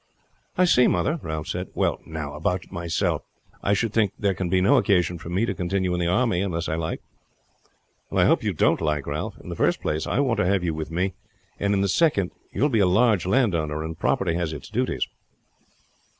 "I 0.57 0.65
see, 0.65 0.87
mother," 0.87 1.19
Ralph 1.21 1.45
said. 1.45 1.67
"Well, 1.75 1.99
now, 2.07 2.33
about 2.33 2.71
myself; 2.71 3.21
I 3.61 3.73
should 3.75 3.93
think 3.93 4.13
there 4.17 4.33
can 4.33 4.49
be 4.49 4.59
no 4.59 4.77
occasion 4.77 5.19
for 5.19 5.29
me 5.29 5.45
to 5.45 5.53
continue 5.53 5.93
in 5.93 5.99
the 5.99 6.07
army 6.07 6.41
unless 6.41 6.67
I 6.67 6.73
like?" 6.73 7.03
"I 8.11 8.25
hope 8.25 8.41
you 8.41 8.55
won't 8.59 8.81
like, 8.81 9.05
Ralph. 9.05 9.39
In 9.41 9.49
the 9.49 9.55
first 9.55 9.79
place 9.79 10.07
I 10.07 10.19
want 10.19 10.37
to 10.39 10.45
have 10.47 10.63
you 10.63 10.73
with 10.73 10.89
me; 10.89 11.13
and 11.59 11.75
in 11.75 11.81
the 11.81 11.87
second, 11.87 12.31
you 12.51 12.63
will 12.63 12.69
be 12.69 12.79
a 12.79 12.87
large 12.87 13.27
landowner, 13.27 13.83
and 13.83 13.95
property 13.95 14.33
has 14.33 14.53
its 14.53 14.69
duties." 14.69 15.07